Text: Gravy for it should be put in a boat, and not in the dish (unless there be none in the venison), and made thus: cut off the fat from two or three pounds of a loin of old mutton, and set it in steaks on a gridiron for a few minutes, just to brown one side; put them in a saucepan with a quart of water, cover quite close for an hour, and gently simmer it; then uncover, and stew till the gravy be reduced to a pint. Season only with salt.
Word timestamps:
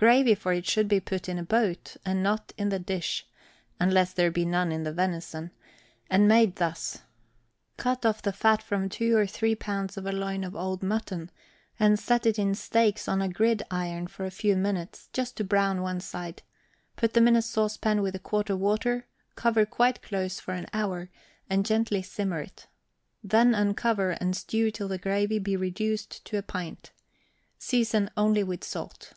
Gravy 0.00 0.36
for 0.36 0.52
it 0.52 0.64
should 0.64 0.86
be 0.86 1.00
put 1.00 1.28
in 1.28 1.40
a 1.40 1.42
boat, 1.42 1.96
and 2.06 2.22
not 2.22 2.52
in 2.56 2.68
the 2.68 2.78
dish 2.78 3.26
(unless 3.80 4.12
there 4.12 4.30
be 4.30 4.44
none 4.44 4.70
in 4.70 4.84
the 4.84 4.92
venison), 4.92 5.50
and 6.08 6.28
made 6.28 6.54
thus: 6.54 7.00
cut 7.76 8.06
off 8.06 8.22
the 8.22 8.32
fat 8.32 8.62
from 8.62 8.88
two 8.88 9.16
or 9.16 9.26
three 9.26 9.56
pounds 9.56 9.96
of 9.96 10.06
a 10.06 10.12
loin 10.12 10.44
of 10.44 10.54
old 10.54 10.84
mutton, 10.84 11.32
and 11.80 11.98
set 11.98 12.26
it 12.26 12.38
in 12.38 12.54
steaks 12.54 13.08
on 13.08 13.20
a 13.20 13.28
gridiron 13.28 14.06
for 14.06 14.24
a 14.24 14.30
few 14.30 14.54
minutes, 14.56 15.08
just 15.12 15.36
to 15.36 15.42
brown 15.42 15.82
one 15.82 15.98
side; 15.98 16.44
put 16.94 17.12
them 17.14 17.26
in 17.26 17.34
a 17.34 17.42
saucepan 17.42 18.00
with 18.00 18.14
a 18.14 18.20
quart 18.20 18.48
of 18.48 18.60
water, 18.60 19.04
cover 19.34 19.66
quite 19.66 20.00
close 20.00 20.38
for 20.38 20.54
an 20.54 20.68
hour, 20.72 21.10
and 21.50 21.66
gently 21.66 22.02
simmer 22.02 22.38
it; 22.42 22.68
then 23.24 23.52
uncover, 23.52 24.10
and 24.20 24.36
stew 24.36 24.70
till 24.70 24.86
the 24.86 24.96
gravy 24.96 25.40
be 25.40 25.56
reduced 25.56 26.24
to 26.24 26.38
a 26.38 26.40
pint. 26.42 26.92
Season 27.58 28.08
only 28.16 28.44
with 28.44 28.62
salt. 28.62 29.12